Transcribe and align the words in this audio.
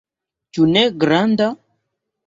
Ĉu 0.57 0.65
ne 0.71 0.83
granda? 1.05 1.55